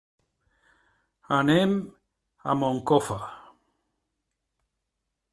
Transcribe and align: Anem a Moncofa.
Anem 1.35 1.75
a 2.53 2.55
Moncofa. 2.61 3.19